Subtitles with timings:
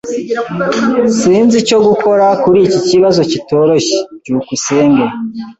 [1.17, 3.97] Sinzi icyo gukora kuri iki kibazo kitoroshye.
[4.21, 5.03] byukusenge